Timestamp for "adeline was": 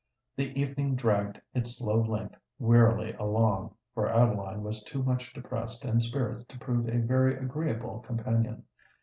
4.09-4.81